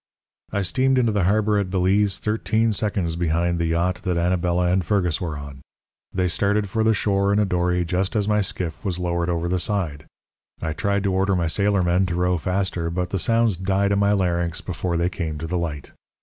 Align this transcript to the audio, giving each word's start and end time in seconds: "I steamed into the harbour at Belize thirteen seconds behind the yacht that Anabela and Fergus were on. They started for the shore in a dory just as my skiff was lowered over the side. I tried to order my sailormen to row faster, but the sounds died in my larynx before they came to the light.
"I 0.51 0.63
steamed 0.63 0.97
into 0.97 1.11
the 1.11 1.25
harbour 1.25 1.59
at 1.59 1.69
Belize 1.69 2.17
thirteen 2.17 2.73
seconds 2.73 3.15
behind 3.15 3.59
the 3.59 3.67
yacht 3.67 4.01
that 4.01 4.17
Anabela 4.17 4.71
and 4.71 4.83
Fergus 4.83 5.21
were 5.21 5.37
on. 5.37 5.59
They 6.11 6.27
started 6.27 6.67
for 6.67 6.83
the 6.83 6.95
shore 6.95 7.31
in 7.31 7.37
a 7.37 7.45
dory 7.45 7.85
just 7.85 8.15
as 8.15 8.27
my 8.27 8.41
skiff 8.41 8.83
was 8.83 8.97
lowered 8.97 9.29
over 9.29 9.47
the 9.47 9.59
side. 9.59 10.05
I 10.59 10.73
tried 10.73 11.03
to 11.03 11.13
order 11.13 11.35
my 11.35 11.45
sailormen 11.45 12.07
to 12.07 12.15
row 12.15 12.39
faster, 12.39 12.89
but 12.89 13.11
the 13.11 13.19
sounds 13.19 13.57
died 13.57 13.91
in 13.91 13.99
my 13.99 14.13
larynx 14.13 14.59
before 14.59 14.97
they 14.97 15.07
came 15.07 15.37
to 15.37 15.45
the 15.45 15.59
light. 15.59 15.91